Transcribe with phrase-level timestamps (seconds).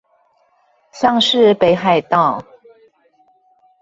[0.93, 2.43] 像是北海道